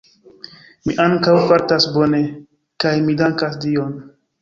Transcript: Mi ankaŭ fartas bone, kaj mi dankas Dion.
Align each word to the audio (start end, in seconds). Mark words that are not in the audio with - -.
Mi 0.91 0.95
ankaŭ 1.03 1.35
fartas 1.53 1.89
bone, 1.99 2.25
kaj 2.85 2.97
mi 3.07 3.19
dankas 3.25 3.65
Dion. 3.67 3.99